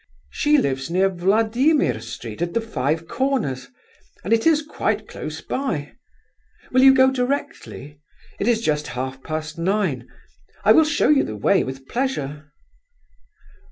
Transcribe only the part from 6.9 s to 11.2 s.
go directly? It is just half past nine. I will show